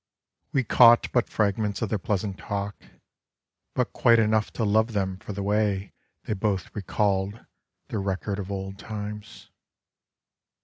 We 0.51 0.63
caught 0.63 1.11
but 1.11 1.29
fragments 1.29 1.83
of 1.83 1.89
their 1.89 1.99
pleasant 1.99 2.39
talk. 2.39 2.75
But 3.75 3.93
quite 3.93 4.17
enough 4.17 4.51
to 4.53 4.65
love 4.65 4.93
them 4.93 5.17
for 5.17 5.31
the 5.31 5.43
way 5.43 5.93
They 6.23 6.33
both 6.33 6.73
recalled 6.75 7.45
the 7.89 7.99
record 7.99 8.39
of 8.39 8.51
old 8.51 8.79
times. 8.79 9.51